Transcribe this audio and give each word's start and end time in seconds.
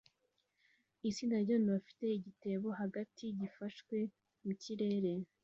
Itsinda 1.09 1.35
ryabantu 1.43 1.67
bafite 1.75 2.03
igitebo 2.19 2.67
hagati 2.79 3.23
gifashwe 3.39 3.97
mukirere 4.43 5.11